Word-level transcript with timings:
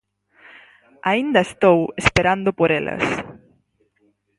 Aínda 1.11 1.39
estou 1.47 1.79
esperando 2.03 2.49
por 2.59 2.69
elas. 2.79 3.03